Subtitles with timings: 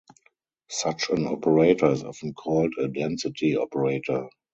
[0.71, 4.27] Such an operator is often called a "density operator".